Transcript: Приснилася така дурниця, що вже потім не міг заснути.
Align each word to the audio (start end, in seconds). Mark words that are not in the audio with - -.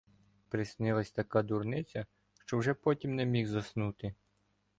Приснилася 0.49 1.13
така 1.15 1.41
дурниця, 1.43 2.05
що 2.45 2.57
вже 2.57 2.73
потім 2.73 3.15
не 3.15 3.25
міг 3.25 3.47
заснути. 3.47 4.13